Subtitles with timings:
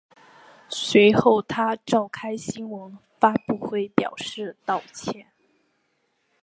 [0.67, 5.27] 随后他召开新闻发布会表示道歉。